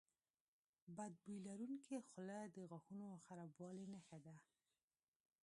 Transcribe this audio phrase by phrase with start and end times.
[0.97, 4.35] بد بوی لرونکي خوله د غاښونو خرابوالي نښه ده.